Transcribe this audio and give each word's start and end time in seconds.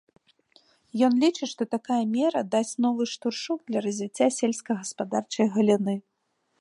Ён 1.07 1.13
лічыць, 1.23 1.49
што 1.51 1.67
такая 1.75 1.99
мера 2.15 2.43
дасць 2.55 2.73
новы 2.85 3.03
штуршок 3.13 3.59
для 3.69 3.79
развіцця 3.87 4.27
сельскагаспадарчай 4.39 5.47
галіны. 5.59 5.95